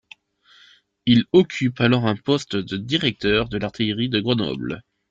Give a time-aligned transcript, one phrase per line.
[1.05, 4.81] Il occupe alors un poste de directeur de l'artillerie à Grenoble.